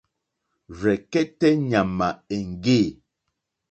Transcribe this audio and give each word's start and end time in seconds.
Rzɛ̀kɛ́tɛ́ 0.79 1.53
ɲàmà 1.69 2.07
èŋɡê. 2.35 2.79